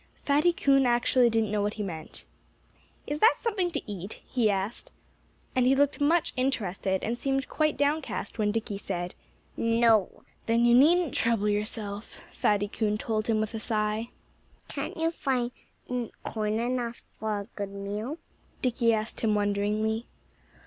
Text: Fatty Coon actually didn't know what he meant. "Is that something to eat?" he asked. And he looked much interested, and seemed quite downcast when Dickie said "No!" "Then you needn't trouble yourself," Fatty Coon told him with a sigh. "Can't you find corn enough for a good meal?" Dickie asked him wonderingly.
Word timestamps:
Fatty 0.25 0.51
Coon 0.51 0.87
actually 0.87 1.29
didn't 1.29 1.51
know 1.51 1.61
what 1.61 1.75
he 1.75 1.83
meant. 1.83 2.25
"Is 3.05 3.19
that 3.19 3.35
something 3.37 3.69
to 3.69 3.81
eat?" 3.85 4.19
he 4.25 4.49
asked. 4.49 4.89
And 5.55 5.67
he 5.67 5.75
looked 5.75 6.01
much 6.01 6.33
interested, 6.35 7.03
and 7.03 7.19
seemed 7.19 7.47
quite 7.47 7.77
downcast 7.77 8.39
when 8.39 8.51
Dickie 8.51 8.79
said 8.79 9.13
"No!" 9.55 10.23
"Then 10.47 10.65
you 10.65 10.73
needn't 10.73 11.13
trouble 11.13 11.49
yourself," 11.49 12.19
Fatty 12.33 12.67
Coon 12.67 12.97
told 12.97 13.27
him 13.27 13.39
with 13.39 13.53
a 13.53 13.59
sigh. 13.59 14.09
"Can't 14.67 14.97
you 14.97 15.11
find 15.11 15.51
corn 16.23 16.59
enough 16.59 17.03
for 17.19 17.39
a 17.41 17.45
good 17.55 17.69
meal?" 17.69 18.17
Dickie 18.63 18.95
asked 18.95 19.19
him 19.19 19.35
wonderingly. 19.35 20.07